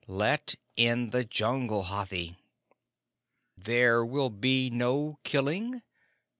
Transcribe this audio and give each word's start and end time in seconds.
Let 0.07 0.55
in 0.75 1.11
the 1.11 1.23
Jungle, 1.23 1.83
Hathi!" 1.83 2.35
"There 3.55 4.03
will 4.03 4.31
be 4.31 4.71
no 4.71 5.19
killing? 5.23 5.83